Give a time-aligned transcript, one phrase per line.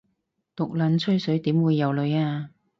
[0.55, 2.49] 毒撚吹水點會有女吖